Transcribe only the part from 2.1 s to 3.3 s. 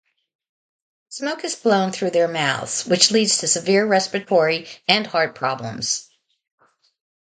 mouths, which